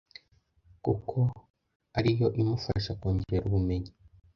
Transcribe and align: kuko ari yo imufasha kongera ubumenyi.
kuko 0.85 1.17
ari 1.97 2.11
yo 2.19 2.27
imufasha 2.41 2.91
kongera 3.01 3.43
ubumenyi. 3.47 3.91